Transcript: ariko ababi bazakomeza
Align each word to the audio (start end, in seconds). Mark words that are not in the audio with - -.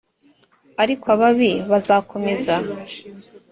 ariko 0.83 1.05
ababi 1.15 1.51
bazakomeza 1.71 2.55